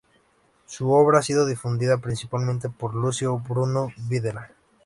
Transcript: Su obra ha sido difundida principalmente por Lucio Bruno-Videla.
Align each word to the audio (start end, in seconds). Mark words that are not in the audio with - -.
Su 0.65 0.89
obra 0.93 1.19
ha 1.19 1.21
sido 1.21 1.45
difundida 1.45 1.99
principalmente 1.99 2.69
por 2.71 2.95
Lucio 2.95 3.37
Bruno-Videla. 3.37 4.49